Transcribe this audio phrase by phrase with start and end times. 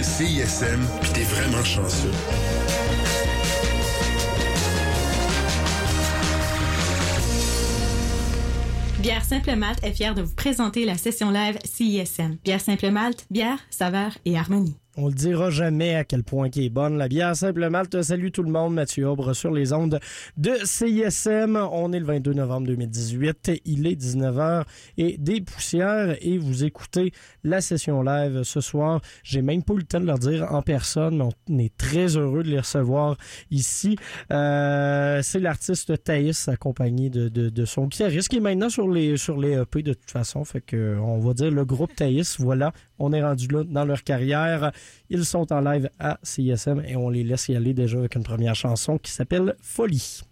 [0.00, 2.10] CISM, puis t'es vraiment chanceux.
[9.00, 12.38] Bière Simple Malte est fière de vous présenter la session live CISM.
[12.42, 14.76] Bière Simple Malte, bière, saveur et harmonie.
[14.98, 18.02] On le dira jamais à quel point qui est bonne la bière Simple Malte.
[18.02, 19.98] Salut tout le monde, Mathieu Aubre sur les ondes
[20.36, 21.56] de CISM.
[21.56, 23.62] On est le 22 novembre 2018.
[23.64, 24.64] Il est 19h
[24.98, 29.00] et des poussières et vous écoutez la session live ce soir.
[29.24, 32.18] J'ai même pas eu le temps de leur dire en personne, mais on est très
[32.18, 33.16] heureux de les recevoir
[33.50, 33.96] ici.
[34.30, 39.38] Euh, c'est l'artiste Thaïs accompagné de, de, son guitariste qui est maintenant sur les sur
[39.38, 40.44] les EP de toute façon.
[40.44, 42.38] Fait que on va dire le groupe Thaïs.
[42.38, 44.72] Voilà, on est rendu là dans leur carrière.
[45.10, 48.22] Ils sont en live à CISM et on les laisse y aller déjà avec une
[48.22, 50.22] première chanson qui s'appelle Folie.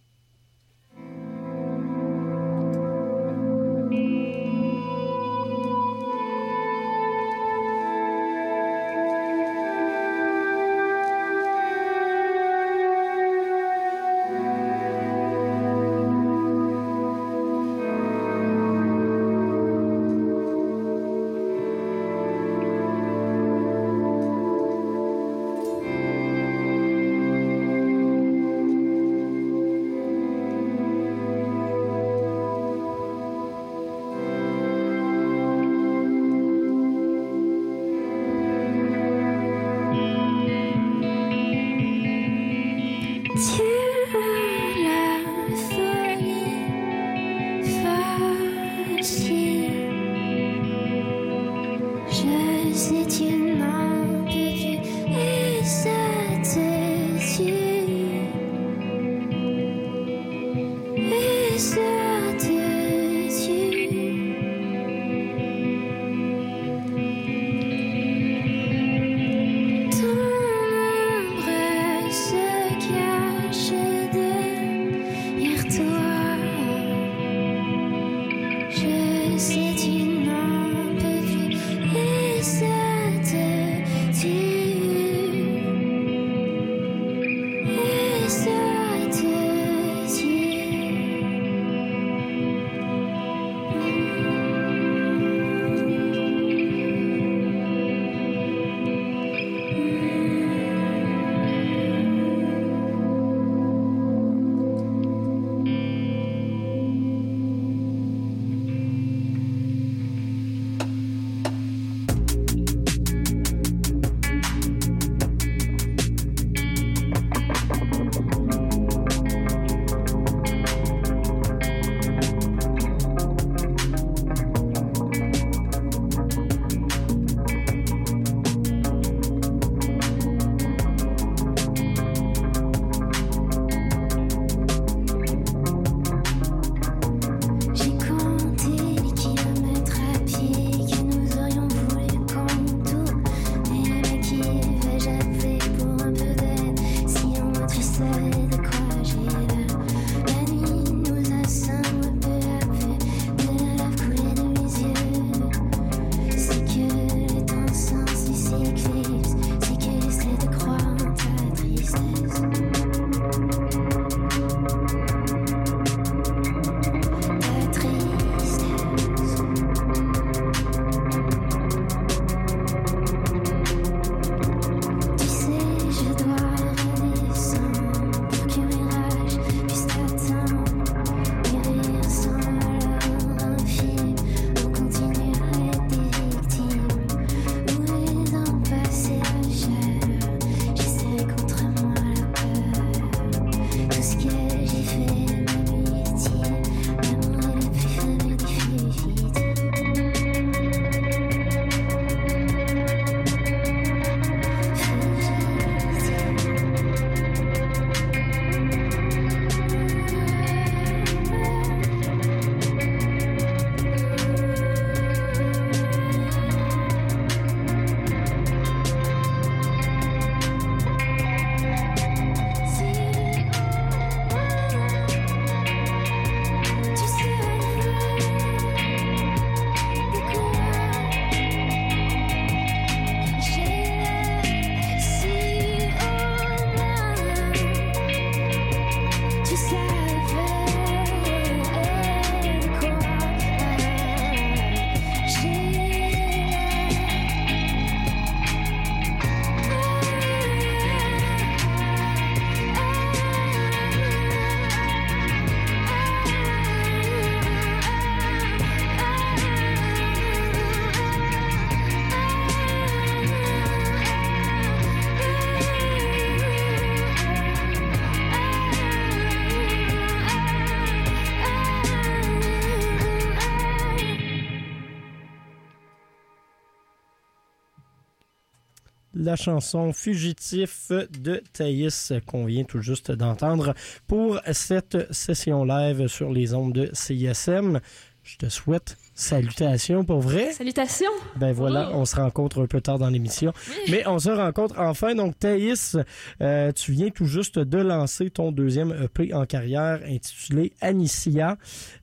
[279.31, 283.75] La chanson Fugitif de Thaïs qu'on vient tout juste d'entendre
[284.09, 287.79] pour cette session live sur les ondes de CISM.
[288.25, 290.53] Je te souhaite salutations pour vrai.
[290.53, 291.11] Salutations.
[291.37, 291.97] Ben voilà, Oh.
[291.99, 293.53] on se rencontre un peu tard dans l'émission.
[293.91, 295.15] Mais on se rencontre enfin.
[295.15, 295.97] Donc, Thaïs,
[296.41, 301.57] euh, tu viens tout juste de lancer ton deuxième EP en carrière intitulé Anicia.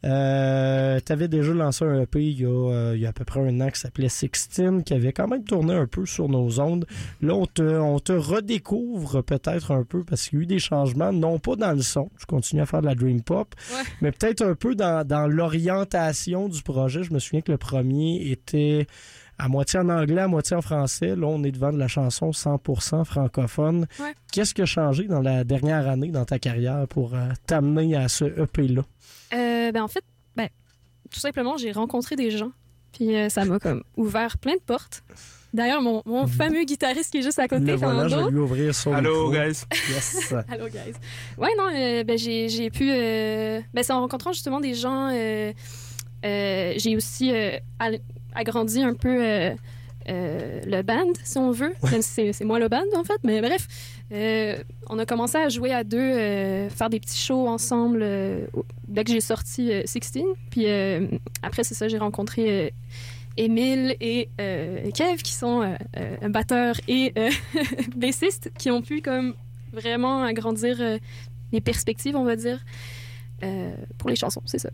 [0.05, 3.13] Euh, tu avais déjà lancé un EP il y, a, euh, il y a à
[3.13, 6.29] peu près un an qui s'appelait Sixteen, qui avait quand même tourné un peu sur
[6.29, 6.85] nos ondes.
[7.21, 10.59] Là, on te, on te redécouvre peut-être un peu parce qu'il y a eu des
[10.59, 12.09] changements, non pas dans le son.
[12.19, 13.81] Tu continues à faire de la Dream Pop, Ouais.
[14.01, 17.01] mais peut-être un peu dans, dans l'orientation du projet.
[17.07, 18.87] Je me souviens que le premier était
[19.39, 21.15] à moitié en anglais, à moitié en français.
[21.15, 23.85] Là, on est devant de la chanson 100% francophone.
[23.99, 24.13] Ouais.
[24.31, 28.07] Qu'est-ce qui a changé dans la dernière année dans ta carrière pour euh, t'amener à
[28.07, 28.81] ce EP-là?
[29.33, 30.03] Euh, ben en fait,
[30.35, 30.47] ben,
[31.11, 32.51] tout simplement, j'ai rencontré des gens.
[32.93, 35.03] Puis euh, ça m'a comme ouvert plein de portes.
[35.53, 38.39] D'ailleurs, mon, mon fameux guitariste qui est juste à côté, Le voilà, je vais lui
[38.39, 39.45] ouvrir son Allô, micro.
[39.45, 39.61] guys.
[39.89, 40.33] Yes.
[40.49, 40.93] Allô, guys.
[41.37, 42.89] Ouais, non, euh, ben, j'ai, j'ai pu.
[42.91, 45.09] euh, ben, c'est en rencontrant justement des gens.
[46.27, 47.57] Euh, j'ai aussi euh,
[48.33, 49.55] agrandi un peu euh,
[50.07, 51.73] le band, si on veut.
[51.91, 53.19] Même si c'est, moi le band, en fait.
[53.23, 53.67] Mais bref,
[54.89, 58.05] on a commencé à jouer à deux, faire des petits shows ensemble
[58.87, 60.23] dès que j'ai sorti euh, 16.
[60.49, 60.67] Puis
[61.41, 62.73] après, c'est ça, j'ai rencontré.
[63.37, 67.29] Émile et euh, Kev, qui sont euh, euh, un batteur et euh,
[67.95, 69.35] bassiste, qui ont pu comme
[69.71, 70.81] vraiment agrandir
[71.51, 72.59] les perspectives, on va dire,
[73.99, 74.69] pour les chansons, c'est ça.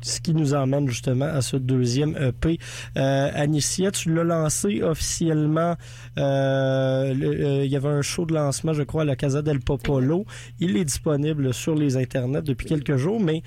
[0.00, 2.58] Ce qui nous emmène justement à ce deuxième EP.
[2.96, 3.46] Euh,
[3.92, 5.76] tu l'as lancé officiellement.
[6.18, 9.60] euh, euh, il y avait un show de lancement, je crois, à la Casa del
[9.60, 10.24] Popolo.
[10.60, 13.42] Il est disponible sur les internets depuis quelques jours, mais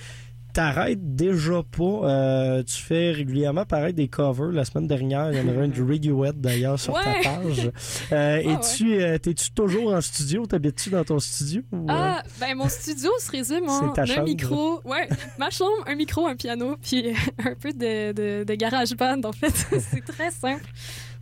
[0.53, 1.83] t'arrêtes déjà pas.
[1.83, 4.51] Euh, tu fais régulièrement paraître des covers.
[4.51, 7.01] La semaine dernière, il y en avait un du Radiohead d'ailleurs sur Ouais.
[7.23, 7.71] ta page.
[8.11, 10.45] Euh, Ah, es-tu, euh, t'es-tu toujours en studio?
[10.45, 11.61] T'habites-tu dans ton studio?
[11.71, 11.85] ou, euh?
[11.89, 14.23] Ah, ben mon studio se résume en un chambre.
[14.23, 15.07] micro, ouais,
[15.39, 17.13] ma chambre, un micro, un piano, puis
[17.45, 19.49] un peu de, de, de garage band, en fait.
[19.91, 20.63] c'est très simple.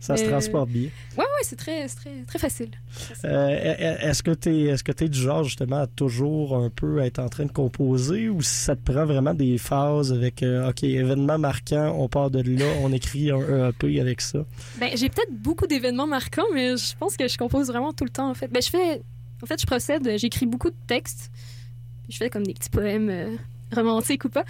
[0.00, 0.88] Ça se euh, transporte bien.
[1.16, 2.70] Ouais, ouais, c'est très, c'est très, très facile.
[3.24, 7.00] Euh, est-ce que tu est-ce que tu es du genre justement à toujours un peu
[7.00, 10.70] être en train de composer ou si ça te prend vraiment des phases avec euh,
[10.70, 14.44] OK, événement marquant, on part de là, on écrit un EP avec ça?
[14.78, 18.10] Ben, j'ai peut-être beaucoup d'événements marquants, mais je pense que je compose vraiment tout le
[18.10, 18.48] temps, en fait.
[18.48, 19.02] Ben, je fais,
[19.42, 21.30] en fait, je procède, j'écris beaucoup de textes,
[22.04, 23.36] puis je fais comme des petits poèmes euh,
[23.74, 24.44] romantiques ou pas.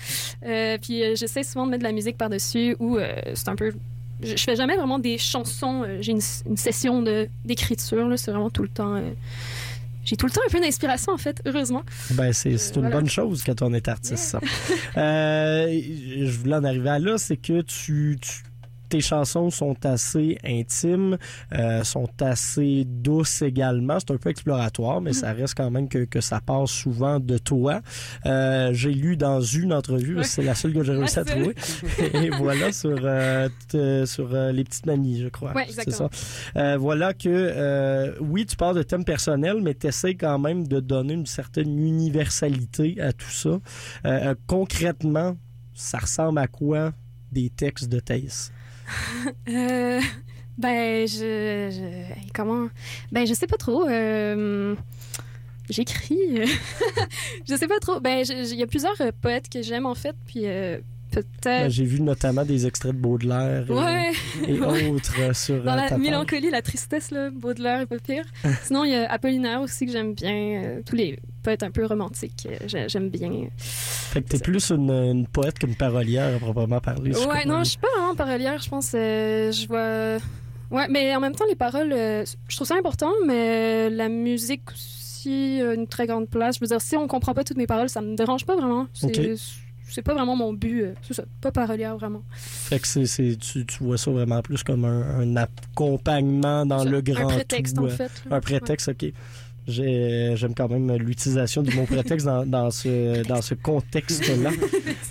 [0.44, 3.56] Euh, puis euh, j'essaie souvent de mettre de la musique par-dessus, ou euh, c'est un
[3.56, 3.72] peu...
[4.22, 8.30] Je, je fais jamais vraiment des chansons, euh, j'ai une, une session de- d'écriture, c'est
[8.30, 8.94] vraiment tout le temps...
[8.96, 9.10] euh,
[10.04, 11.82] j'ai tout le temps un peu d'inspiration, en fait, heureusement.
[12.12, 12.96] Ben c'est c'est une voilà.
[12.96, 14.16] bonne chose quand on est artiste.
[14.24, 14.40] ça.
[14.96, 18.42] Euh, je voulais en arriver à là, c'est que tu, tu-
[18.90, 21.16] tes chansons sont assez intimes,
[21.54, 23.98] euh, sont assez douces également.
[24.00, 27.38] C'est un peu exploratoire, mais ça reste quand même que, que ça passe souvent de
[27.38, 27.80] toi.
[28.26, 30.24] Euh, J'ai lu dans une entrevue, Ouais.
[30.24, 31.54] c'est la seule que j'ai réussi à trouver.
[32.14, 33.48] Et voilà sur euh,
[34.06, 35.52] sur les petites manies, je crois.
[35.54, 36.10] Ouais, exactement.
[36.12, 36.76] ça.
[36.76, 41.14] Voilà que oui, tu parles de thèmes personnels, mais tu essaies quand même de donner
[41.14, 43.58] une certaine universalité à tout ça.
[44.46, 45.36] Concrètement,
[45.74, 46.92] ça ressemble à quoi
[47.32, 48.52] des textes de Thaïs?
[49.48, 50.00] Euh,
[50.58, 52.04] ben, je,
[52.34, 52.68] Comment?
[53.12, 53.86] Ben, je sais pas trop.
[53.88, 54.74] euh,
[55.68, 56.18] J'écris.
[57.48, 58.00] je sais pas trop.
[58.00, 60.16] Ben, il y a plusieurs euh, poètes que j'aime, en fait.
[60.26, 60.78] Puis euh,
[61.10, 61.70] peut-être.
[61.70, 65.82] J'ai vu notamment des extraits de Baudelaire et, Ouais, autres euh, sur dans euh, la
[65.82, 65.98] ta page.
[65.98, 68.24] mélancolie, la tristesse, là, Baudelaire est pas pire.
[68.64, 70.62] Sinon, il y a Apollinaire aussi que j'aime bien.
[70.64, 73.30] euh, tous les poètes un peu romantiques, j'ai- j'aime bien.
[73.58, 77.12] Fait que t'es plus une, une poète qu'une parolière à proprement parler.
[77.16, 78.92] Ouais, non, je suis pas vraiment parolière, je pense.
[78.94, 80.18] euh, je vois.
[80.70, 84.70] Ouais, mais en même temps, les paroles, euh, je trouve ça important, mais la musique
[84.72, 86.56] aussi a une très grande place.
[86.56, 88.86] Je veux dire, si on comprend pas toutes mes paroles, ça me dérange pas vraiment.
[88.92, 89.26] C'est Ok.
[89.90, 90.82] C'est pas vraiment mon but.
[90.82, 92.22] euh, C'est ça, pas parolière vraiment.
[92.32, 96.80] Fait que c'est, c'est- tu, tu vois ça vraiment plus comme un, un accompagnement dans
[96.84, 97.82] Ça, le grand Un prétexte, tout.
[97.82, 98.10] en euh, fait.
[98.30, 99.12] Un prétexte, OK.
[99.66, 104.50] J'ai- J'aime quand même l'utilisation du mot prétexte dans, dans ce, dans ce contexte-là.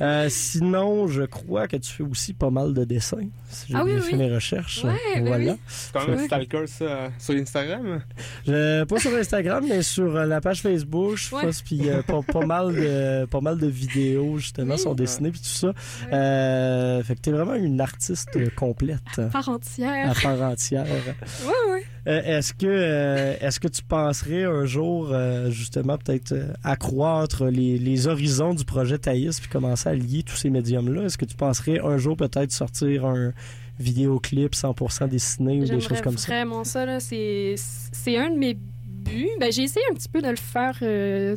[0.01, 3.84] Euh, sinon, je crois que tu fais aussi pas mal de dessins, si j'ai Ah
[3.84, 4.10] oui, bien oui.
[4.10, 4.86] fait mes recherches.
[4.86, 5.51] Ouais, ben voilà.
[5.51, 5.60] oui.
[5.68, 8.01] C'est quand même un stalker, ça, sur Instagram?
[8.48, 11.41] Je- pas sur Instagram, mais sur euh, la page Facebook, je Ouais.
[11.41, 14.79] pense, puis euh, pas, pas mal de, pas mal de vidéos, justement, Oui.
[14.79, 15.74] sont dessinées, puis tout ça.
[16.13, 19.00] Euh, fait que t'es vraiment une artiste complète,
[19.34, 20.13] Part à entière.
[20.24, 20.86] part entière.
[20.86, 21.84] Ouais, ouais.
[22.08, 27.77] Euh, est-ce que euh, est-ce que tu penserais un jour euh, justement peut-être accroître les,
[27.77, 31.25] les horizons du projet Thaïs puis commencer à lier tous ces médiums là Est-ce que
[31.25, 33.34] tu penserais un jour peut-être sortir un
[33.79, 36.32] vidéoclips 100% dessinés ou des choses comme ça?
[36.34, 36.86] vraiment ça.
[36.86, 37.00] là.
[37.00, 39.29] C'est c'est un de mes buts.
[39.39, 40.79] Ben, j'ai essayé un petit peu de le faire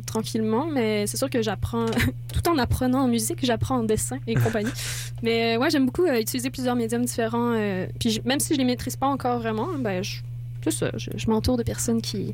[0.05, 1.85] tranquillement, mais c'est sûr que j'apprends,
[2.33, 4.71] tout en apprenant en musique, j'apprends en dessin et compagnie.
[5.23, 7.55] mais ouais, j'aime beaucoup utiliser plusieurs médiums différents.
[7.99, 10.17] puis même si je les maîtrise pas encore vraiment, ben, je,
[10.71, 12.33] c'est ça, je, je m'entoure de personnes qui,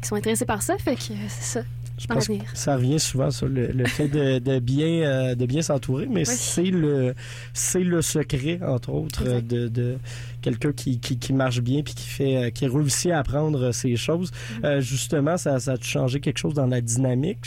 [0.00, 0.76] qui sont intéressées par ça.
[0.78, 1.64] Fait que euh, c'est ça,
[1.98, 5.46] Je pense que ça revient souvent sur le, le fait de, de bien, euh, de
[5.46, 7.14] bien s'entourer, mais c'est le,
[7.52, 9.46] c'est le secret, entre autres, Exact.
[9.46, 9.98] de, de
[10.42, 13.96] quelqu'un qui, qui, qui marche bien puis qui fait, euh, qui réussit à apprendre ces
[13.96, 14.30] choses.
[14.30, 14.64] Mm-hmm.
[14.66, 17.46] Euh, justement, ça, ça a changé quelque chose dans la dynamique,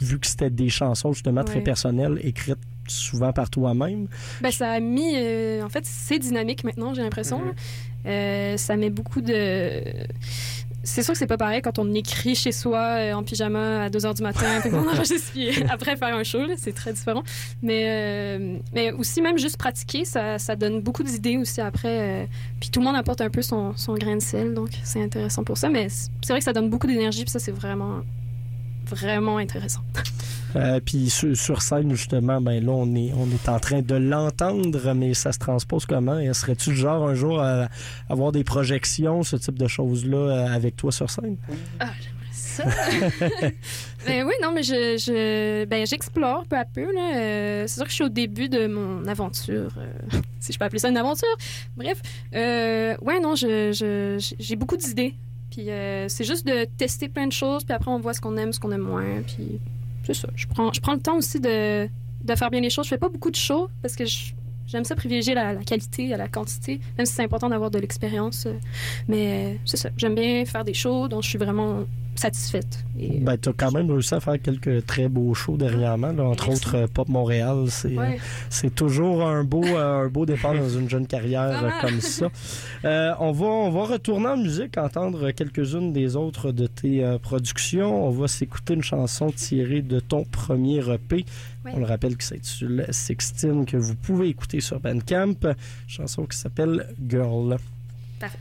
[0.00, 4.08] vu que c'était des chansons justement très personnelles, écrites souvent par toi-même?
[4.40, 5.14] Ben, ça a mis.
[5.16, 7.38] euh, en fait, c'est dynamique maintenant, j'ai l'impression.
[7.38, 7.46] Mhm.
[7.48, 7.52] là.
[8.06, 9.82] Euh, ça met beaucoup de.
[10.84, 13.90] C'est sûr que c'est pas pareil quand on écrit chez soi euh, en pyjama à
[13.90, 17.22] 2 h du matin, puis qu'on enregistre, puis après faire un show, c'est très différent.
[17.60, 22.22] Mais, euh, mais aussi, même juste pratiquer, ça, ça donne beaucoup d'idées aussi après.
[22.22, 22.26] euh,
[22.60, 25.44] puis tout le monde apporte un peu son, son grain de sel, donc c'est intéressant
[25.44, 25.68] pour ça.
[25.68, 28.00] Mais c'est c'est vrai que ça donne beaucoup d'énergie, puis ça, c'est vraiment,
[28.86, 29.80] vraiment intéressant.
[30.56, 33.94] Euh, puis sur, sur scène, justement, ben là, on est, on est en train de
[33.94, 36.18] l'entendre, mais ça se transpose comment?
[36.32, 37.68] Serais-tu le genre un jour à
[38.08, 41.36] avoir des projections, ce type de choses-là, euh, avec toi sur scène?
[41.80, 42.64] Ah, j'aimerais ça.
[44.06, 46.92] ben oui, non, mais je, ben, j'explore peu à peu.
[46.94, 47.16] Là.
[47.16, 50.64] Euh, c'est sûr que je suis au début de mon aventure, euh, si je peux
[50.64, 51.28] appeler ça une aventure.
[51.76, 52.00] Bref,
[52.32, 55.14] ouais, non, je, je- j'ai beaucoup d'idées.
[55.50, 58.36] Puis euh, c'est juste de tester plein de choses, puis après on voit ce qu'on
[58.36, 59.22] aime, ce qu'on aime moins.
[59.26, 59.58] Puis
[60.14, 60.28] c'est ça.
[60.34, 61.88] Je prends, le temps aussi de,
[62.36, 62.86] faire bien les choses.
[62.86, 64.04] Je fais pas beaucoup de shows parce que
[64.66, 68.46] J'aime ça privilégier la, qualité à la quantité, même si c'est important d'avoir de l'expérience.
[69.08, 69.88] Mais euh, c'est ça.
[69.96, 71.84] J'aime bien faire des shows dont je suis vraiment
[72.18, 72.84] satisfaite.
[72.98, 76.48] Et, Ben, t'as quand même réussi à faire quelques très beaux shows dernièrement, là, entre
[76.48, 76.62] Merci.
[76.66, 77.66] autres euh, Pop Montréal.
[77.68, 78.20] C'est euh, ouais.
[78.50, 82.28] c'est toujours un beau, euh, un beau départ dans une jeune carrière euh, comme ça.
[82.84, 87.18] Euh, on, va, on va retourner en musique, entendre quelques-unes des autres de tes euh,
[87.18, 88.06] productions.
[88.06, 91.24] On va s'écouter une chanson tirée de ton premier EP.
[91.64, 91.72] Ouais.
[91.74, 95.34] On le rappelle que c'est sur Sixtine que vous pouvez écouter sur Bandcamp.
[95.86, 97.56] Chanson qui s'appelle Girl.
[98.20, 98.38] Parfait.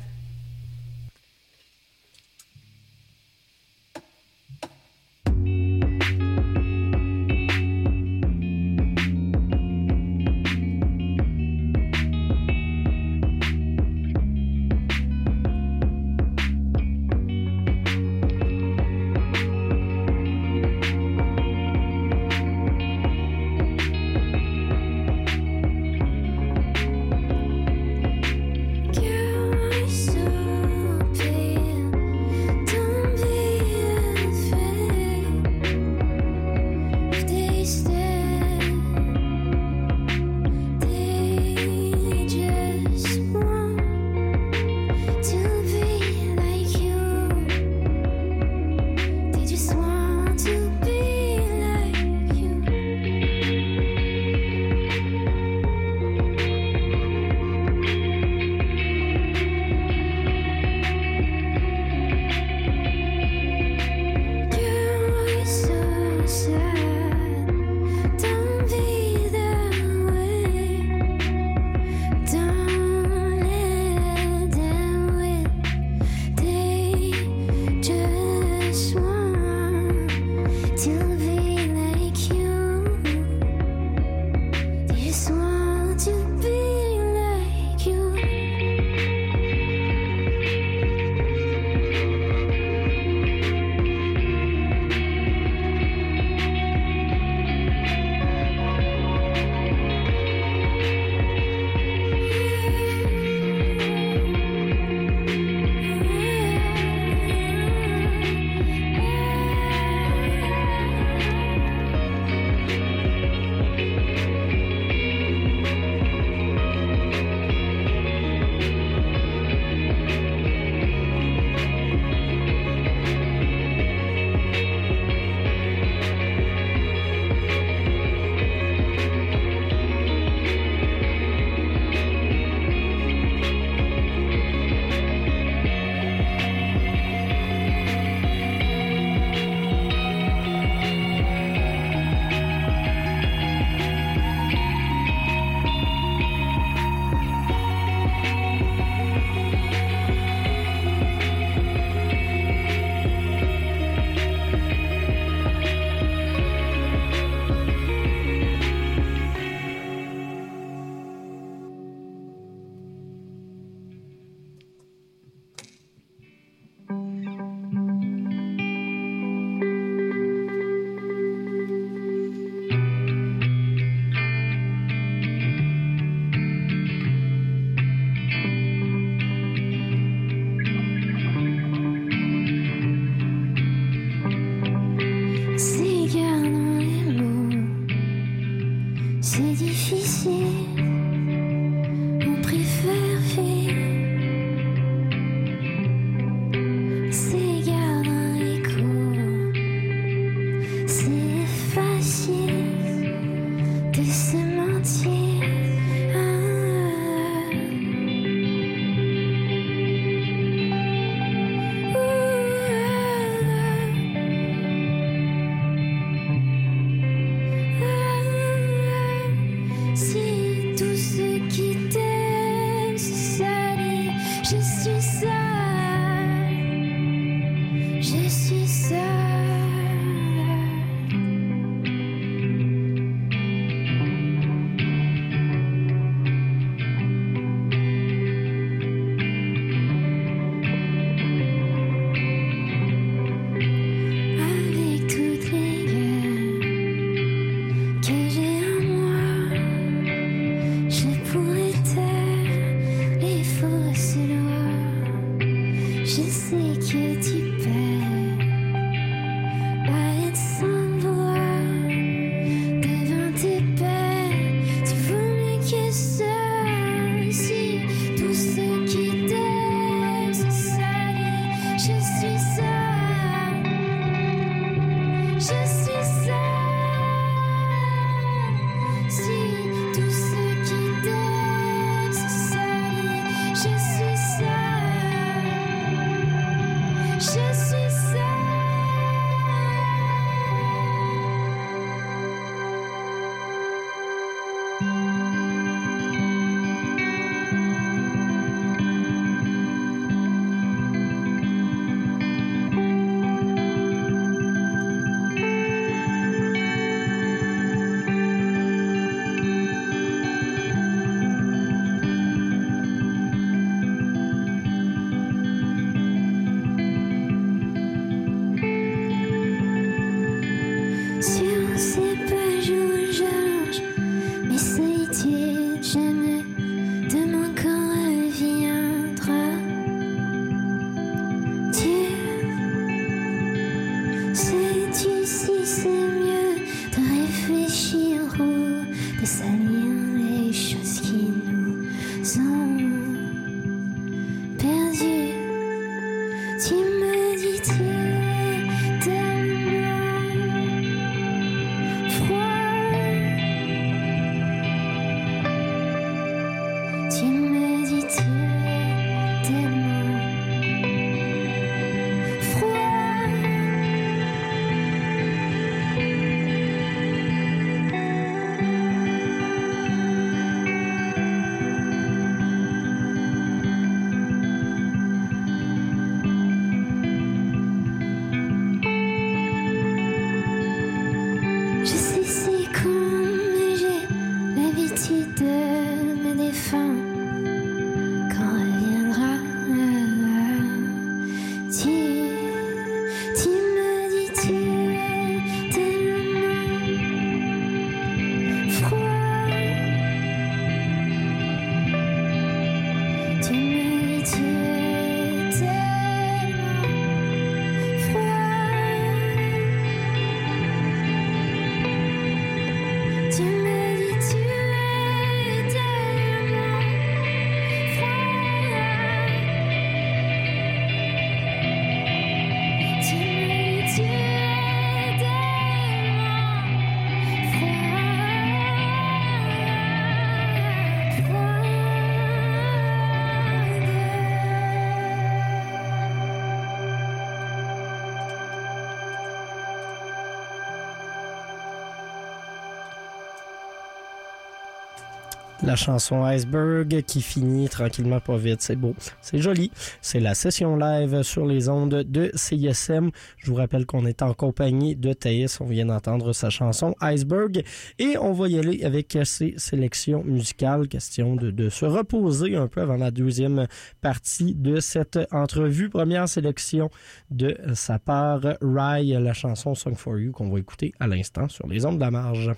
[445.67, 448.61] La chanson Iceberg qui finit tranquillement pas vite.
[448.61, 448.95] C'est beau.
[449.19, 449.69] C'est joli.
[449.99, 453.09] C'est la session live sur les ondes de CISM.
[453.35, 455.59] Je vous rappelle qu'on est en compagnie de Thaïs.
[455.59, 457.65] On vient d'entendre sa chanson Iceberg.
[457.99, 460.87] Et on va y aller avec ses sélections musicales.
[460.87, 463.67] Question de, se reposer un peu avant la deuxième
[463.99, 465.89] partie de cette entrevue.
[465.89, 466.89] Première sélection
[467.29, 471.67] de sa part, Rye, la chanson Song for You qu'on va écouter à l'instant sur
[471.67, 472.53] les ondes de la marge.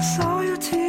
[0.00, 0.79] I saw your tears.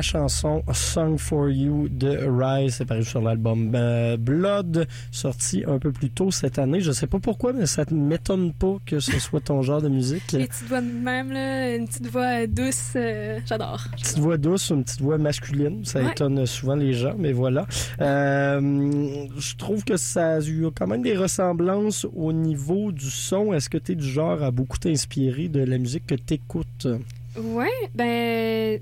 [0.00, 2.76] La chanson Song for You de Rise.
[2.76, 6.80] C'est paru sur l'album euh, Blood, sorti un peu plus tôt cette année.
[6.80, 9.90] Je sais pas pourquoi, mais ça ne m'étonne pas que ce soit ton genre de
[9.90, 10.32] musique.
[10.32, 13.84] Les petites voix de même, là, une petite voix douce, euh, j'adore.
[13.92, 15.84] Une petite voix douce, une petite voix masculine.
[15.84, 16.12] Ça Ouais.
[16.12, 17.66] étonne souvent les gens, mais voilà.
[18.00, 23.52] Euh, je trouve que ça a eu quand même des ressemblances au niveau du son.
[23.52, 26.88] Est-ce que tu es du genre à beaucoup t'inspirer de la musique que tu écoutes?
[27.36, 28.80] Ouais, ben.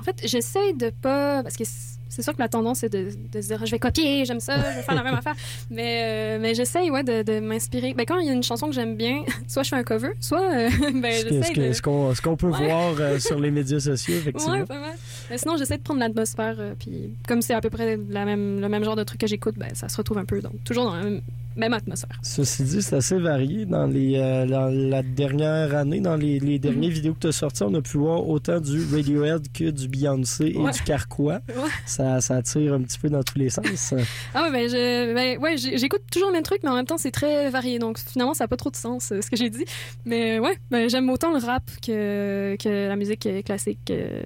[0.00, 1.42] En fait, j'essaie de pas.
[1.42, 1.64] Parce que
[2.08, 4.56] c'est sûr que la tendance, c'est de, de se dire je vais copier, j'aime ça,
[4.58, 5.34] je vais faire la même affaire.
[5.70, 7.92] Mais, euh, mais j'essaie, ouais, de, de m'inspirer.
[7.94, 10.10] Ben, quand il y a une chanson que j'aime bien, soit je fais un cover,
[10.20, 10.40] soit.
[10.42, 11.72] euh, ben, Ce de.
[11.72, 12.66] ce qu'on ce qu'on peut Ouais.
[12.68, 14.52] voir euh, sur les médias sociaux, effectivement.
[14.54, 14.94] Ouais, pas mal.
[15.30, 16.56] Mais sinon, j'essaie de prendre l'atmosphère.
[16.60, 19.26] euh, puis, comme c'est à peu près la même, le même genre de truc que
[19.26, 20.40] j'écoute, ben, ça se retrouve un peu.
[20.40, 21.20] Donc, toujours dans la même,
[21.56, 22.18] même atmosphère.
[22.22, 23.64] Ceci dit, c'est assez varié.
[23.66, 27.32] Dans, les, euh, dans la dernière année, dans les, les dernières vidéos que tu as
[27.32, 30.72] sorties, on a pu voir autant du Radiohead que du Beyoncé et Ouais.
[30.72, 31.40] du Carquois.
[31.48, 31.70] Ouais.
[31.86, 33.94] Ça, ça tire un petit peu dans tous les sens.
[34.34, 37.10] Ah ouais, ben, ben, ouais, j'écoute toujours le même truc, mais en même temps, c'est
[37.10, 37.78] très varié.
[37.78, 39.64] Donc, finalement, ça n'a pas trop de sens, euh, ce que j'ai dit.
[40.04, 43.90] Mais ouais, ben, j'aime autant le rap que, que la musique classique.
[43.90, 44.22] euh,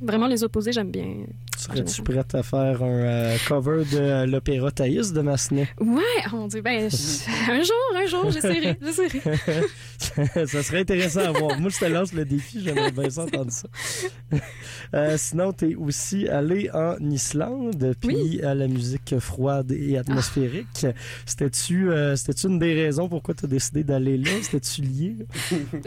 [0.00, 1.06] vraiment, les opposés, j'aime bien.
[1.56, 5.68] Serais-tu prête à faire un euh, cover de l'opéra Thaïs de Massenet?
[5.80, 10.46] Ouais, oh mon Dieu, ben, je- un jour, un jour, j'essaierai, j'essaierai.
[10.46, 11.58] ça serait intéressant à voir.
[11.58, 13.68] Moi, je te lance le défi, j'aimerais bien ça entendre ça.
[14.94, 20.86] Euh, sinon, tu es aussi allé en Islande, puis à la musique froide et atmosphérique.
[21.26, 24.30] C'était-tu euh, une des raisons pourquoi tu as décidé d'aller là?
[24.42, 25.16] C'était-tu lié?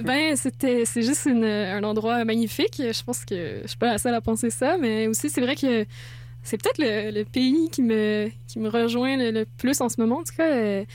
[0.03, 2.75] Ben, c'était, c'est juste une- un endroit magnifique.
[2.77, 5.85] Je pense que je suis pas seule à penser ça, mais aussi, c'est vrai que
[6.41, 9.99] c'est peut-être le, le pays qui me, qui me rejoint le, le plus en ce
[10.01, 10.19] moment.
[10.19, 10.85] En tout cas, euh,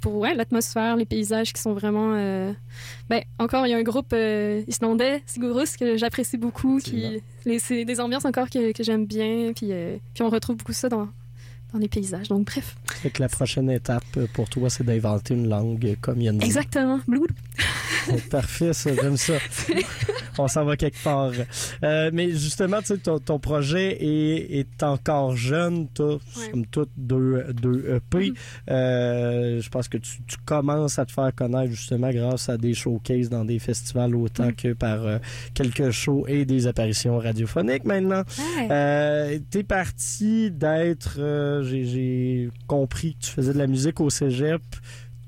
[0.00, 2.14] pour ouais, l'atmosphère, les paysages qui sont vraiment.
[2.16, 2.52] euh,
[3.08, 6.78] Ben, encore, il y a un groupe euh, islandais, Sigurus, que j'apprécie beaucoup.
[6.78, 7.22] Qui,
[7.58, 9.52] c'est des ambiances encore que, que j'aime bien.
[9.54, 9.70] Puis,
[10.14, 11.08] puis on retrouve beaucoup ça dans,
[11.72, 12.28] dans les paysages.
[12.28, 12.76] Donc, bref.
[12.86, 16.42] Fait que la prochaine étape pour toi, c'est d'inventer une langue comme Yann.
[16.42, 17.00] Exactement.
[17.06, 17.20] Blue.
[18.30, 19.34] Parfait, ça, j'aime ça.
[20.42, 21.32] On s'en va quelque part.
[21.82, 25.88] Euh, mais justement, tu sais, ton, ton projet est, est encore jeune.
[25.94, 26.18] Tu as,
[26.50, 28.30] somme toute, deux, deux EP.
[28.30, 28.34] Mhm.
[28.70, 32.74] Euh, je pense que tu, tu commences à te faire connaître justement grâce à des
[32.74, 34.54] showcases dans des festivals autant Mhm.
[34.54, 35.18] que par euh,
[35.54, 38.22] quelques shows et des apparitions radiophoniques maintenant.
[38.58, 38.68] Ouais.
[38.70, 44.10] Euh, T'es parti d'être, euh, j'ai- j'ai compris que tu faisais de la musique au
[44.10, 44.62] cégep.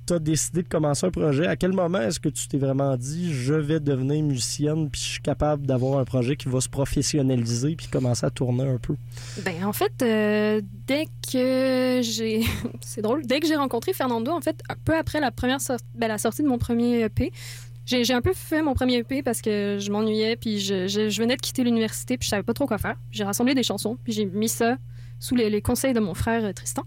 [0.09, 1.47] T'as décidé de commencer un projet.
[1.47, 5.07] À quel moment est-ce que tu t'es vraiment dit, je vais devenir musicienne, puis je
[5.07, 8.97] suis capable d'avoir un projet qui va se professionnaliser, puis commencer à tourner un peu?
[9.44, 12.40] Ben, en fait, euh, dès que j'ai.
[12.81, 13.27] C'est drôle.
[13.27, 16.57] Dès que j'ai rencontré Fernando, en fait, un peu après ben, la sortie de mon
[16.57, 17.31] premier EP,
[17.85, 21.21] j'ai un peu fait mon premier EP parce que je m'ennuyais, puis je, je- je
[21.23, 22.97] venais de quitter l'université, puis je savais pas trop quoi faire.
[23.11, 24.79] J'ai rassemblé des chansons, puis j'ai mis ça
[25.20, 26.83] sous les, les conseils de mon frère euh, Tristan.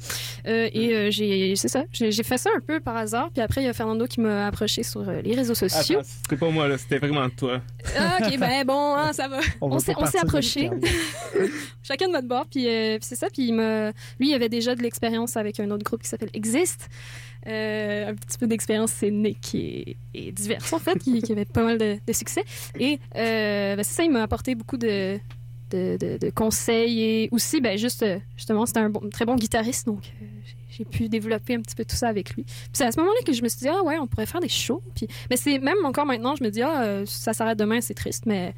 [0.47, 3.41] Euh, et euh, j'ai c'est ça, j'ai j'ai fait ça un peu par hasard, puis
[3.41, 5.99] après, il y a Fernando qui m'a approché sur euh, les réseaux sociaux.
[5.99, 7.61] Attends, c'était pas moi, là, c'était vraiment toi.
[7.97, 9.39] Ah, ok, ben bon, hein, ça va.
[9.59, 10.79] On on s'est calme.
[11.83, 12.45] chacun de notre bord.
[12.49, 13.27] Puis, euh, puis c'est ça.
[13.31, 13.89] Puis il m'a-
[14.19, 16.89] lui, il avait déjà de l'expérience avec un autre groupe qui s'appelle Exist.
[17.47, 21.63] Euh, un petit peu d'expérience scénique et, et diverse, en fait, qui, qui avait pas
[21.63, 22.43] mal de, de succès.
[22.79, 25.17] Et euh, ben, c'est ça, il m'a apporté beaucoup de,
[25.71, 29.99] de, de- conseils et aussi, ben, juste, euh, justement, c'était un très bon guitariste, donc
[30.21, 32.43] euh, j'ai- j'ai pu développer un petit peu tout ça avec lui.
[32.43, 34.39] Puis c'est à ce moment-là que je me suis dit, ah ouais, on pourrait faire
[34.41, 34.81] des shows.
[34.95, 37.93] Puis, mais c'est même encore maintenant, je me dis, ah, euh, ça s'arrête demain, c'est
[37.93, 38.53] triste, mais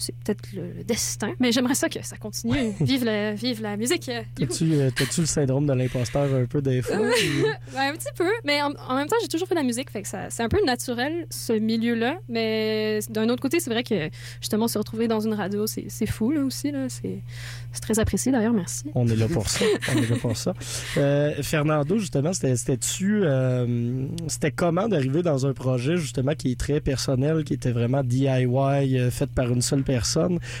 [0.00, 1.32] c'est peut-être le, le destin.
[1.40, 2.72] Mais j'aimerais ça que ça continue.
[2.80, 4.08] Vive la, vive la musique.
[4.08, 4.22] euh.
[4.34, 6.96] T'as-tu euh, t'as-tu le syndrome de l'imposteur un peu des fois?
[6.96, 7.00] ou-
[7.76, 8.28] Ouais, un petit peu.
[8.44, 9.90] Mais en, en même temps, j'ai toujours fait de la musique.
[9.90, 12.16] Fait que ça, c'est un peu naturel, ce milieu-là.
[12.28, 14.10] Mais d'un autre côté, c'est vrai que
[14.40, 16.70] justement, se retrouver dans une radio, c'est, c'est fou, là aussi.
[16.72, 16.88] Là.
[16.88, 17.20] C'est,
[17.72, 18.52] c'est très apprécié, d'ailleurs.
[18.52, 18.84] Merci.
[18.94, 19.64] On est là pour ça.
[19.94, 20.54] On est là pour ça.
[20.96, 26.58] Euh, Fernando, justement, c'était, c'était-tu, euh, c'était comment d'arriver dans un projet, justement, qui est
[26.58, 29.89] très personnel, qui était vraiment DIY, fait par une seule personne?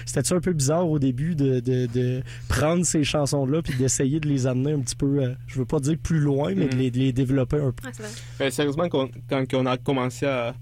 [0.06, 4.28] C'était-tu un peu bizarre au début de, de, de prendre ces chansons-là puis d'essayer de
[4.28, 6.90] les amener un petit peu, euh, je veux pas dire plus loin, mais de, les,
[6.90, 7.86] de les développer un peu?
[7.86, 8.12] Ouais, c'est vrai.
[8.38, 10.54] Ben, sérieusement, quand, quand on a commencé à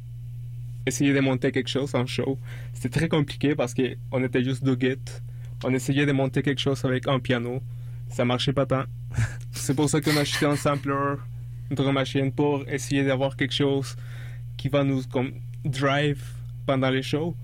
[0.87, 2.39] essayer de monter quelque chose en show,
[2.73, 5.23] c'était très compliqué parce qu'on était juste deux guettes.
[5.65, 7.61] On essayait de monter quelque chose avec un piano.
[8.11, 8.85] Ça marchait pas tant.
[9.53, 10.95] C'est pour ça qu'on a acheté un sampler,
[11.71, 13.97] une drum machine, pour essayer d'avoir quelque chose
[14.57, 15.33] qui va nous comme
[15.65, 16.23] drive
[16.67, 17.35] pendant les shows.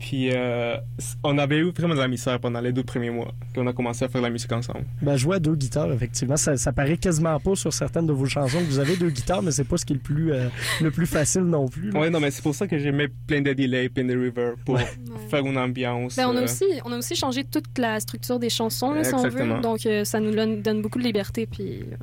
[0.00, 0.76] Puis euh,
[1.22, 4.04] on avait eu vraiment de la misère pendant les deux premiers mois qu'on a commencé
[4.04, 4.84] à faire la musique ensemble.
[5.02, 8.24] Ben, jouer à deux guitares, effectivement, ça, ça paraît quasiment pas sur certaines de vos
[8.24, 10.48] chansons que vous avez deux guitares, mais c'est pas ce qui est le plus, euh,
[10.80, 11.92] le plus facile non plus.
[11.94, 14.56] Oui, non, mais c'est pour ça que j'ai mis plein de delays, plein de reverb
[14.64, 14.86] pour Ouais.
[15.28, 16.16] Faire une ambiance.
[16.16, 19.04] Ben, on, a euh, aussi, on a aussi changé toute la structure des chansons, là,
[19.04, 19.60] si on veut.
[19.60, 21.46] Donc, euh, ça nous donne, beaucoup de liberté.
[21.46, 21.96] Puis, euh,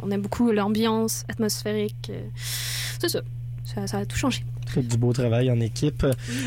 [0.00, 2.12] on aime beaucoup l'ambiance atmosphérique.
[3.00, 3.22] c'est ça.
[3.74, 3.86] Ça.
[3.86, 4.44] Ça a tout changé.
[4.76, 6.06] Du beau travail en équipe.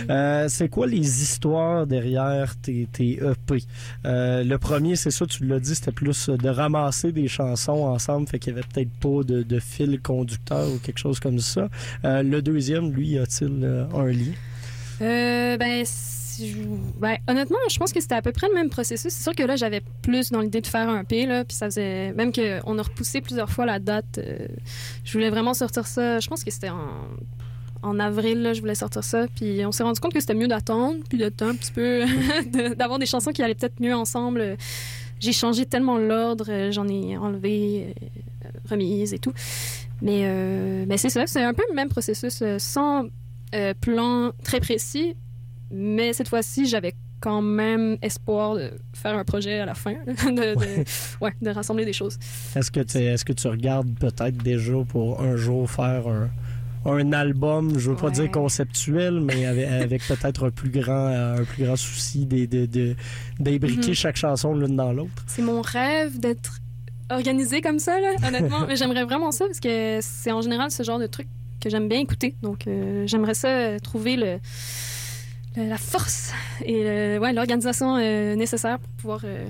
[0.09, 3.63] Euh, c'est quoi les histoires derrière tes, tes EP?
[4.05, 8.27] Euh, le premier, c'est ça, tu l'as dit, c'était plus de ramasser des chansons ensemble,
[8.27, 11.67] fait qu'il y avait peut-être pas de, de fil conducteur ou quelque chose comme ça.
[12.05, 15.57] Euh, le deuxième, lui, y a-t-il un lien?
[15.57, 15.85] Ben,
[16.99, 19.11] ben, honnêtement, je pense que c'était à peu près le même processus.
[19.13, 21.67] C'est sûr que là, j'avais plus dans l'idée de faire un P, là, puis ça
[21.67, 22.13] faisait...
[22.13, 24.47] Même qu'on a repoussé plusieurs fois la date, euh,
[25.03, 26.69] je voulais vraiment sortir ça, je pense que c'était
[27.81, 30.47] en, avril, là, je voulais sortir ça, puis on s'est rendu compte que c'était mieux
[30.47, 32.05] d'attendre, puis de temps un petit peu,
[32.77, 34.57] d'avoir des chansons qui allaient peut-être mieux ensemble.
[35.19, 37.93] J'ai changé tellement l'ordre, euh, j'en ai enlevé,
[38.45, 39.33] euh, remise et tout.
[40.01, 43.05] Mais, mais c'est ça, c'est un peu le même processus, sans
[43.79, 45.15] plan très précis,
[45.73, 50.55] mais cette fois-ci, j'avais quand même espoir de faire un projet à la fin, de,
[50.55, 50.83] de-
[51.21, 52.17] ouais, de rassembler des choses.
[52.55, 56.29] Est-ce que, tu- est-ce que tu regardes peut-être déjà pour un jour faire un,
[56.85, 58.11] un album, je veux pas Ouais.
[58.11, 62.25] dire conceptuel, mais avec, avec peut-être un plus grand un plus grand souci
[63.39, 63.93] d'imbriquer Mhm.
[63.93, 65.23] chaque chanson l'une dans l'autre?
[65.27, 66.59] C'est mon rêve d'être
[67.09, 68.61] organisé comme ça, là, honnêtement.
[68.67, 71.27] mais j'aimerais vraiment ça parce que c'est en général ce genre de truc
[71.61, 72.35] que j'aime bien écouter.
[72.41, 74.39] Donc, euh, j'aimerais ça trouver le,
[75.55, 76.31] le- la force
[76.65, 79.45] et le- ouais, l'organisation euh, nécessaire pour pouvoir euh,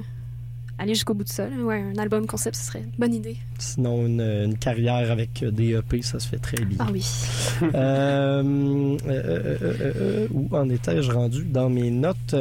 [0.80, 1.48] aller jusqu'au bout de ça.
[1.48, 1.56] là.
[1.64, 3.38] Ouais, un album concept, ce serait une bonne idée.
[3.60, 6.78] Sinon, une, une carrière avec des EP, ça se fait très bien.
[6.80, 7.06] Ah oui.
[7.74, 12.36] Euh, euh, euh, euh, euh, où en étais-je rendu dans mes notes?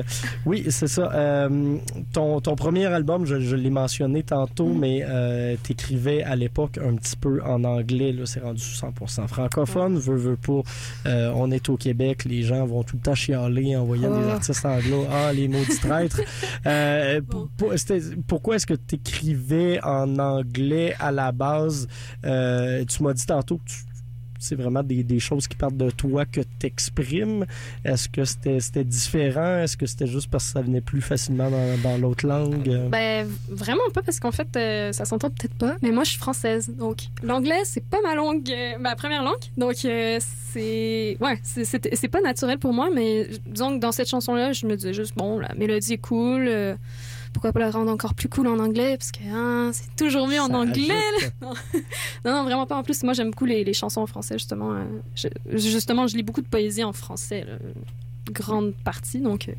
[0.46, 1.10] Oui, c'est ça.
[1.14, 1.76] Euh,
[2.12, 4.78] ton, ton premier album, je, je l'ai mentionné tantôt, Mm.
[4.78, 8.12] mais euh, t'écrivais à l'époque un petit peu en anglais.
[8.12, 9.96] Là, c'est rendu 100% francophone.
[9.98, 10.60] Veux, veux pas.
[11.06, 14.24] Euh, on est au Québec, les gens vont tout le temps chialer en voyant des
[14.26, 14.30] Oh.
[14.30, 15.04] artistes anglo.
[15.10, 16.20] Ah, les maudits traîtres.
[16.66, 17.48] Euh, Bon.
[17.56, 21.88] pour- c'était- pourquoi est-ce que tu écrivais en anglais à la base?
[22.24, 23.84] Euh, tu m'as dit tantôt que tu-
[24.42, 27.46] c'est vraiment des, choses qui partent de toi que tu exprimes.
[27.84, 29.58] Est-ce que c'était différent?
[29.58, 32.88] Est-ce que c'était juste parce que ça venait plus facilement dans, l'autre langue?
[32.90, 36.18] Ben, vraiment pas, parce qu'en fait, euh, ça s'entend peut-être pas, mais moi, je suis
[36.18, 36.68] française.
[36.76, 39.36] Donc, l'anglais, c'est pas ma langue, euh, ma première langue.
[39.56, 40.18] Donc, euh,
[40.52, 41.16] c'est.
[41.20, 44.92] Ouais, c'est pas naturel pour moi, mais disons que dans cette chanson-là, je me disais
[44.92, 46.76] juste, bon, la mélodie est cool.
[47.32, 48.96] Euh, pourquoi pas la rendre encore plus cool en anglais?
[48.98, 50.88] Parce que hein, c'est toujours mieux en Ça anglais.
[52.24, 52.76] Non, non, vraiment pas.
[52.76, 54.72] En plus, moi, j'aime beaucoup les, les chansons en français, justement.
[54.72, 57.54] euh, je- justement, je lis beaucoup de poésie en français, là,
[58.30, 59.18] grande partie.
[59.20, 59.52] Donc, euh,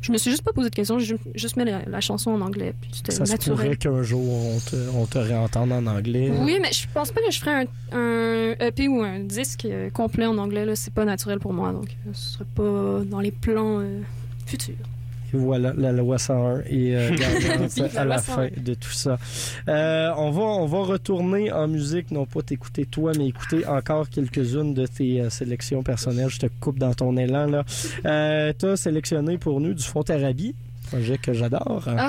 [0.00, 0.98] je me suis juste pas posé de questions.
[1.00, 2.72] J'ai ju- juste mis la, la chanson en anglais.
[2.80, 6.30] Puis c'était Ça se pourrait qu'un jour on te, on te réentende en anglais.
[6.40, 9.90] Oui, mais je pense pas que je ferais un, un EP ou un disque euh,
[9.90, 10.64] complet en anglais.
[10.64, 14.00] Là, c'est pas naturel pour moi, donc euh, ce serait pas dans les plans euh,
[14.46, 14.74] futurs.
[15.34, 17.10] Voilà, la loi 101 et euh,
[17.94, 18.34] la à la 101.
[18.34, 19.18] fin de tout ça.
[19.68, 24.08] Euh, on, va, on va retourner en musique, non pas t'écouter toi, mais écouter encore
[24.08, 26.28] quelques-unes de tes euh, sélections personnelles.
[26.30, 27.46] Je te coupe dans ton élan.
[27.46, 27.64] là.
[28.06, 30.54] Euh, tu as sélectionné pour nous du Fontarabie,
[30.90, 31.84] projet que j'adore.
[31.88, 32.08] Ah.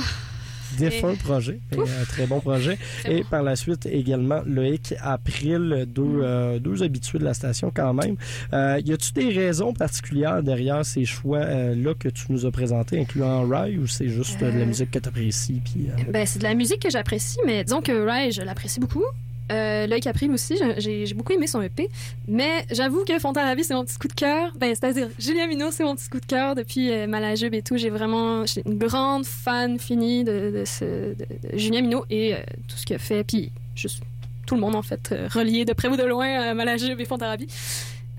[0.77, 2.77] Défunt projet, mais un très bon projet.
[3.09, 3.29] Et bon.
[3.29, 6.21] par la suite, également, Loïc April, deux, Mm.
[6.23, 8.15] euh, deux habitués de la station quand même.
[8.53, 13.47] Euh, y a-tu des raisons particulières derrière ces choix-là que tu nous as présentés, incluant
[13.47, 15.61] Rye, ou c'est juste euh, de la musique que tu apprécies?
[15.63, 19.03] Puis, Ben, c'est de la musique que j'apprécie, mais disons que Rai, je l'apprécie beaucoup.
[19.51, 21.89] Euh, Loïc April aussi, j'ai beaucoup aimé son EP.
[22.27, 24.51] Mais j'avoue que Fontarabie, c'est mon petit coup de cœur.
[24.57, 27.07] Ben, c'est-à-dire, Julien Minot, c'est mon petit coup de cœur depuis euh,
[27.53, 27.77] et tout.
[27.77, 31.15] J'ai vraiment, une grande fan finie de, de,
[31.53, 33.23] Julien Minot et euh, tout ce qu'il a fait.
[33.23, 34.01] Puis, juste
[34.45, 37.47] tout le monde, en fait, euh, relié de près ou de loin à et Fontarabie.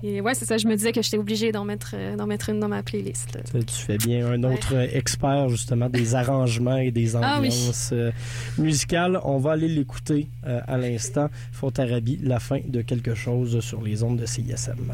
[0.03, 2.49] Et ouais, c'est ça, je me disais que j'étais obligée d'en mettre, euh, d'en mettre
[2.49, 3.37] une dans ma playlist.
[3.51, 7.47] tu tu fais bien un autre expert justement des arrangements et des Ah oui.
[7.47, 8.11] ambiances euh,
[8.57, 9.19] musicales.
[9.23, 11.29] On va aller l'écouter euh, à l'instant.
[11.51, 14.93] Fontarabie, la fin de quelque chose sur les ondes de CISM.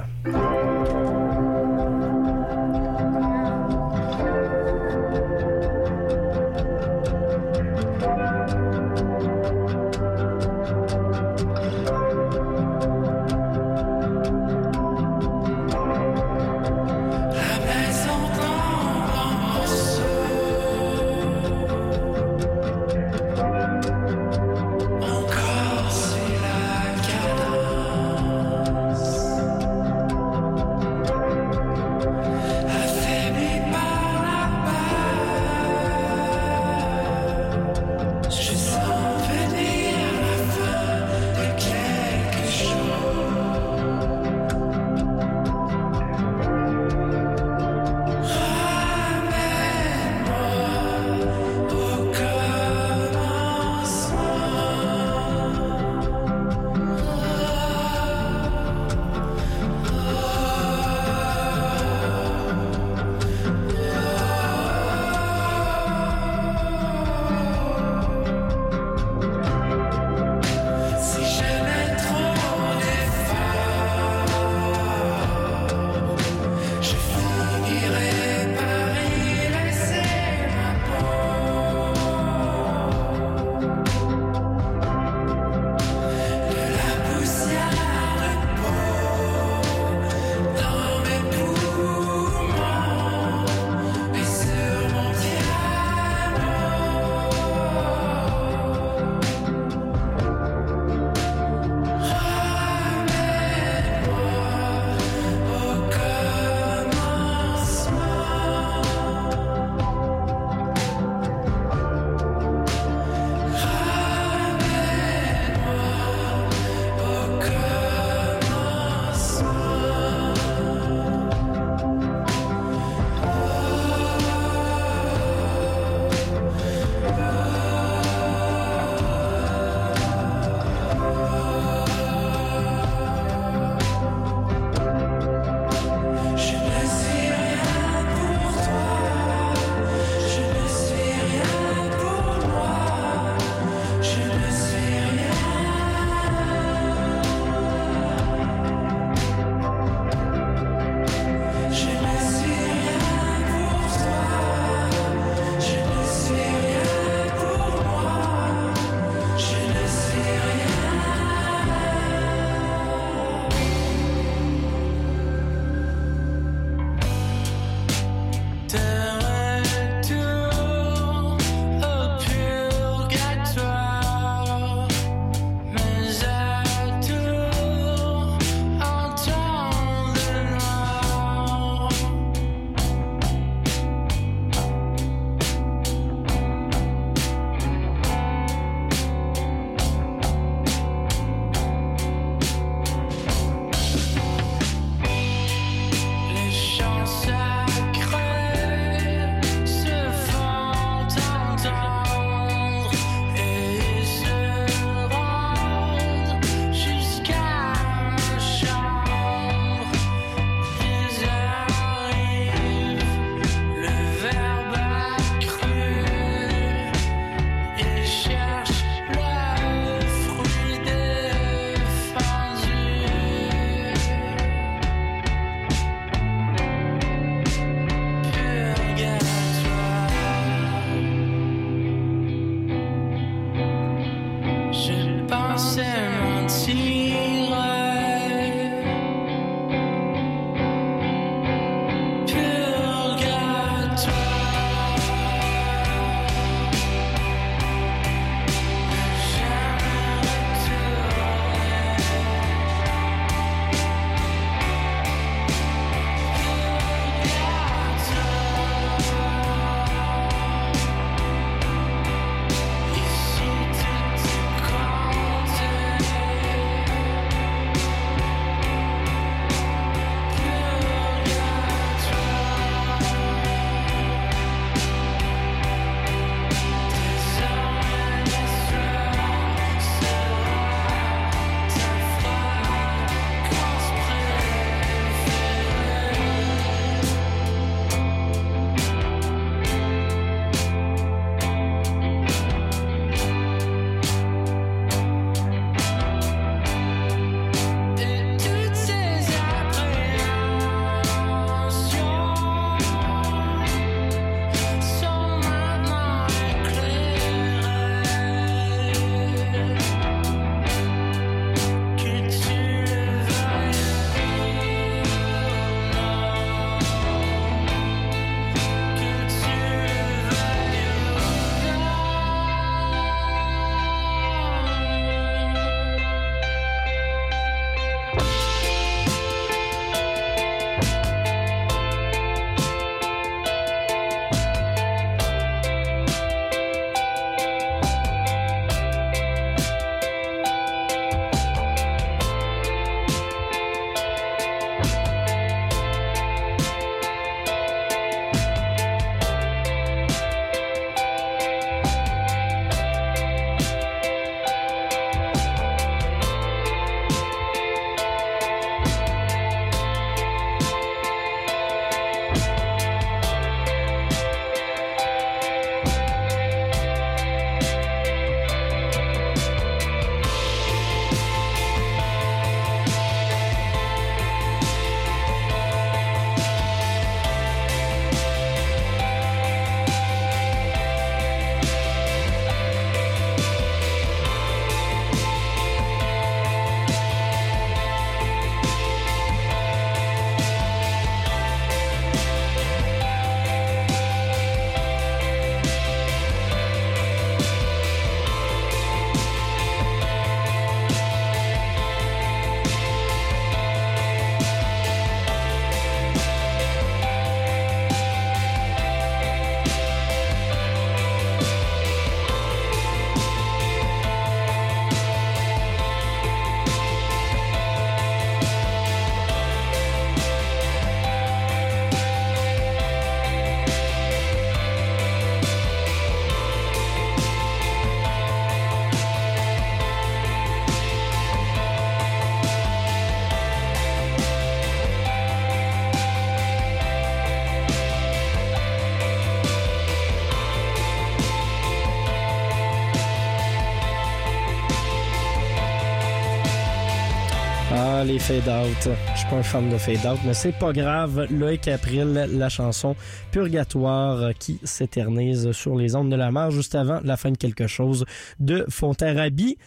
[448.29, 448.89] Les fade-out.
[449.13, 451.27] Je suis pas un fan de fade-out, mais c'est pas grave.
[451.31, 452.95] Loïc April, la chanson
[453.31, 457.67] Purgatoire qui s'éternise sur les ondes de la mer juste avant la fin de quelque
[457.67, 458.05] chose
[458.39, 459.57] de Fontarabie.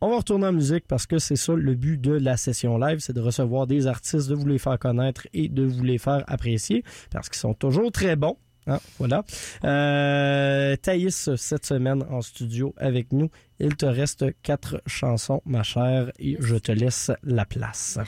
[0.00, 2.98] On va retourner en musique parce que c'est ça le but de la session live,
[2.98, 6.24] c'est de recevoir des artistes, de vous les faire connaître et de vous les faire
[6.26, 8.36] apprécier parce qu'ils sont toujours très bons.
[8.66, 9.24] Hein, voilà.
[9.64, 13.30] Euh, Thaïs, cette semaine en studio avec nous.
[13.60, 17.98] Il te reste quatre chansons, ma chère, et je te laisse la place.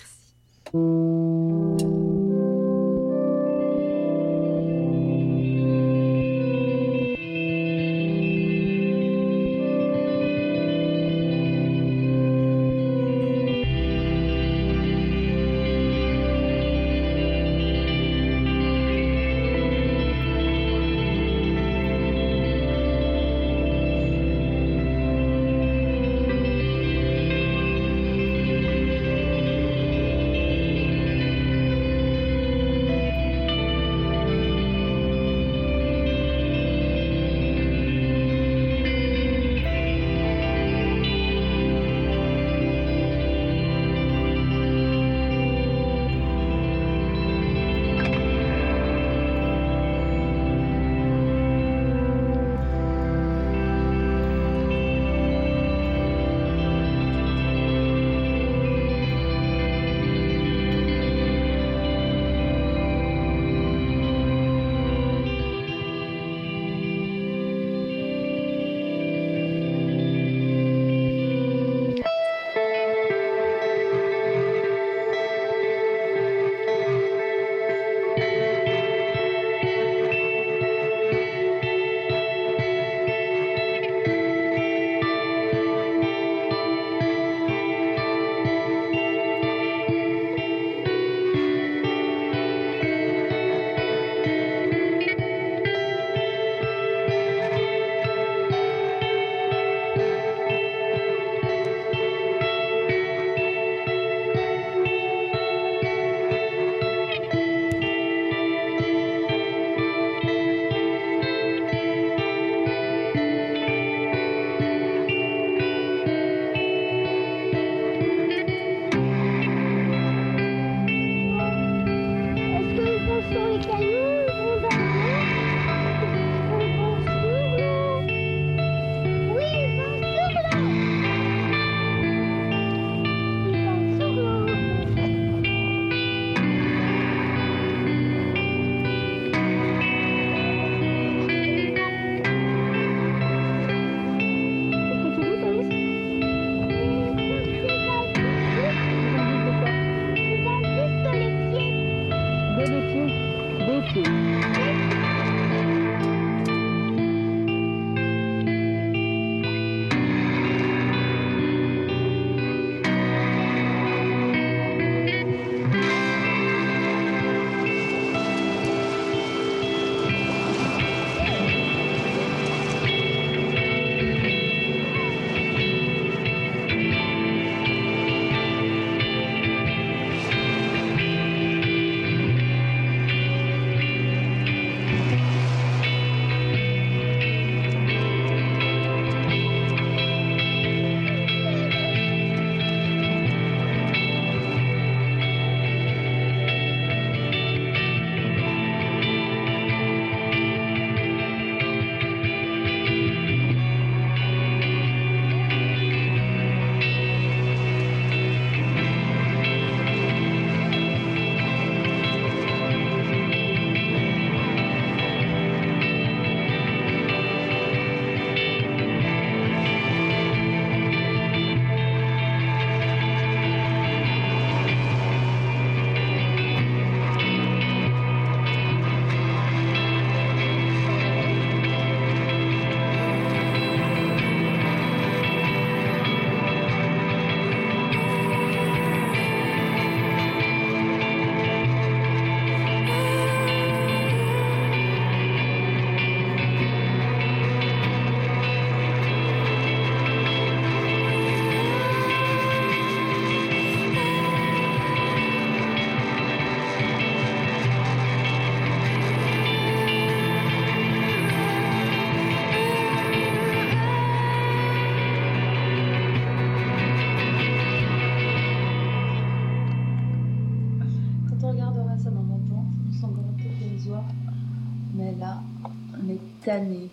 [276.48, 276.85] Est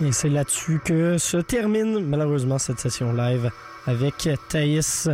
[0.00, 3.50] Et c'est là-dessus que se termine malheureusement cette session live
[3.86, 5.08] avec Thaïs.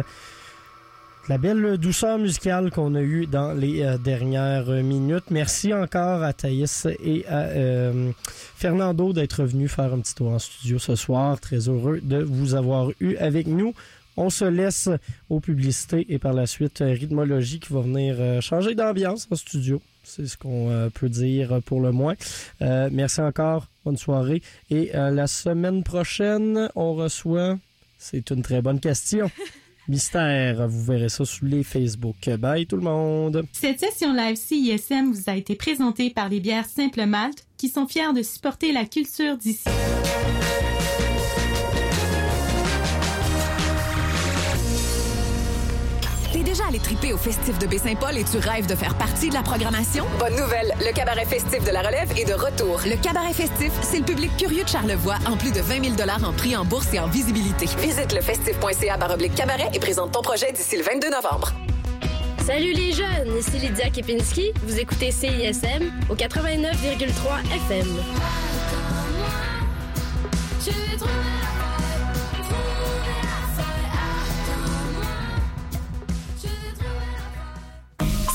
[1.26, 5.24] La belle douceur musicale qu'on a eue dans les euh, dernières minutes.
[5.30, 10.38] Merci encore à Thaïs et à euh, Fernando d'être venus faire un petit tour en
[10.38, 11.40] studio ce soir.
[11.40, 13.72] Très heureux de vous avoir eu avec nous.
[14.18, 14.90] On se laisse
[15.30, 19.80] aux publicités et par la suite euh, Rhythmologie qui va venir changer d'ambiance en studio.
[20.04, 22.14] C'est ce qu'on euh, peut dire pour le moins.
[22.62, 23.68] Euh, merci encore.
[23.84, 24.42] Bonne soirée.
[24.70, 27.58] Et euh, la semaine prochaine, on reçoit.
[27.98, 29.30] C'est une très bonne question.
[29.88, 30.66] Mystère.
[30.68, 32.28] Vous verrez ça sous les Facebook.
[32.38, 33.44] Bye tout le monde.
[33.52, 37.86] Cette session live CISM vous a été présentée par les bières Simple Malte qui sont
[37.86, 39.68] fiers de supporter la culture d'ici.
[46.74, 50.04] Allé triper au festif de Baie-Saint-Paul et tu rêves de faire partie de la programmation?
[50.18, 52.80] Bonne nouvelle, le cabaret festif de la relève est de retour.
[52.84, 56.32] Le cabaret festif, c'est le public curieux de Charlevoix en plus de 20 000 en
[56.32, 57.66] prix en bourse et en visibilité.
[57.78, 61.52] Visite le festif.ca baroblique cabaret et présente ton projet d'ici le 22 novembre.
[62.44, 64.52] Salut les jeunes, ici Lydia Kepinski.
[64.66, 66.64] Vous écoutez CISM au 89,3
[67.70, 67.86] FM.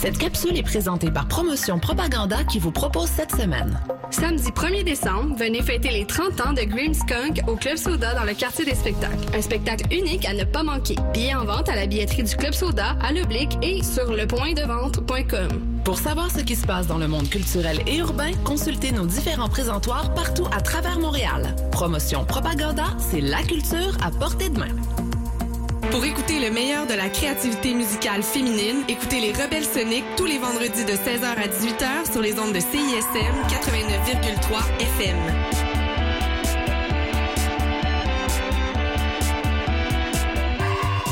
[0.01, 3.77] Cette capsule est présentée par Promotion Propaganda qui vous propose cette semaine.
[4.11, 8.33] Samedi 1er décembre, venez fêter les 30 ans de Grimmskunk au Club Soda dans le
[8.33, 9.25] quartier des spectacles.
[9.35, 10.95] Un spectacle unique à ne pas manquer.
[11.13, 15.81] Billets en vente à la billetterie du Club Soda, à l'oblique et sur lepointdevente.com.
[15.83, 19.49] Pour savoir ce qui se passe dans le monde culturel et urbain, consultez nos différents
[19.49, 21.53] présentoirs partout à travers Montréal.
[21.73, 25.08] Promotion Propaganda, c'est la culture à portée de main.
[25.91, 30.37] Pour écouter le meilleur de la créativité musicale féminine, écoutez les Rebelles Soniques tous les
[30.37, 35.17] vendredis de 16h à 18h sur les ondes de CISM 89,3 FM.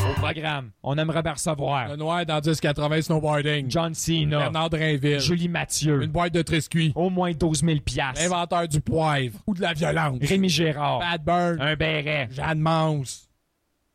[0.09, 3.65] Au programme, on aimerait recevoir Le noir dans 1080 snowboarding.
[3.69, 5.19] John Cena, Bernard Drainville.
[5.19, 6.91] Julie Mathieu, Une boîte de triscuits.
[6.95, 8.21] au moins 12 000 piastres.
[8.21, 9.39] L'inventeur du poivre.
[9.47, 10.19] Ou de la violence.
[10.21, 11.57] Rémi Gérard, Bad Bird.
[11.61, 12.29] un béret.
[12.31, 13.26] Jeanne Mance.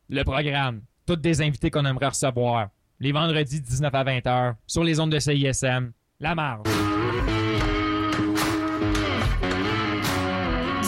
[0.09, 2.69] Le programme, toutes des invités qu'on aimerait recevoir.
[2.99, 5.91] Les vendredis 19 à 20 h sur les ondes de CISM.
[6.19, 6.67] La marge.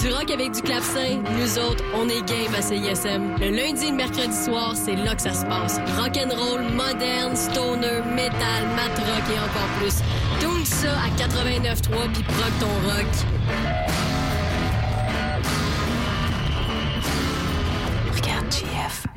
[0.01, 3.35] Du rock avec du clavecin, nous autres, on est game à CISM.
[3.39, 5.79] Le lundi et le mercredi soir, c'est là que ça se passe.
[5.97, 10.01] Rock'n'roll, moderne, stoner, metal, mat rock et encore plus.
[10.39, 14.04] Tout ça à 89.3 puis proc ton rock.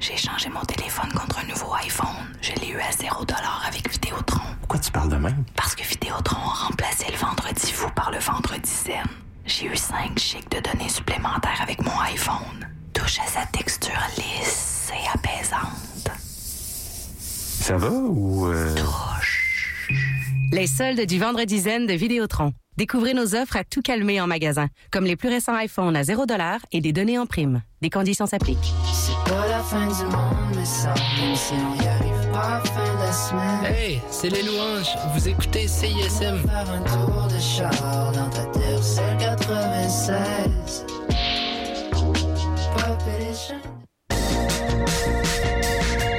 [0.08, 2.06] J'ai changé mon téléphone contre un nouveau iPhone.
[2.40, 3.26] Je l'ai eu à 0
[3.66, 4.40] avec Vidéotron.
[4.60, 5.44] Pourquoi tu parles de même?
[5.54, 9.04] Parce que Vidéotron a remplacé le vendredi fou par le vendredi zen.
[9.44, 12.66] J'ai eu 5 chics de données supplémentaires avec mon iPhone.
[12.94, 16.10] Touche à sa texture lisse et apaisante.
[17.18, 18.46] Ça va ou...
[18.46, 18.74] euh,
[20.52, 22.52] Les soldes du vendredi zen de Vidéotron.
[22.78, 26.26] Découvrez nos offres à tout calmer en magasin, comme les plus récents iPhones à 0
[26.70, 27.60] et des données en prime.
[27.82, 28.72] Des conditions s'appliquent.
[28.92, 32.58] C'est pas la fin du monde, mais ça, même si on y arrive pas à
[32.58, 33.64] la fin de la semaine.
[33.64, 34.96] Hey, c'est les louanges.
[35.12, 36.38] Vous écoutez CISM.
[36.46, 40.86] Faire un tour de char dans ta terre, c'est le 96.
[41.90, 43.58] Pop et les chaînes.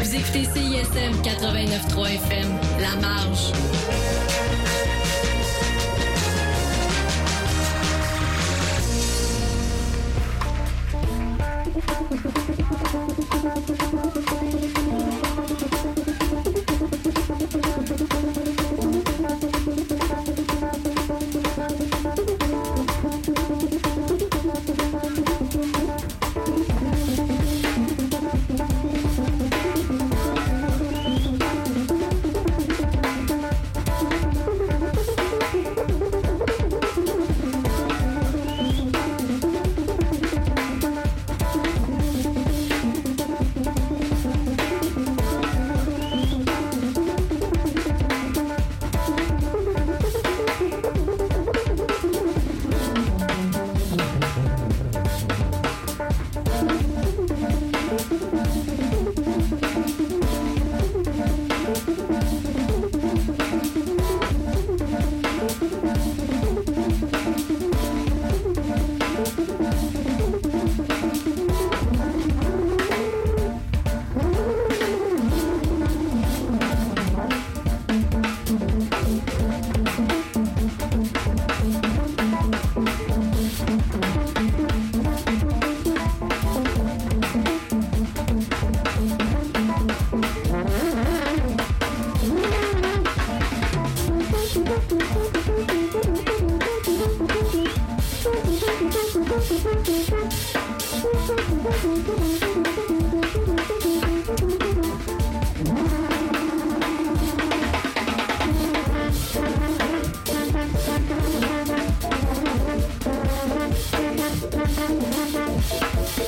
[0.01, 2.49] Vous écoutez CISM 89.3 FM,
[2.82, 3.53] La Marge.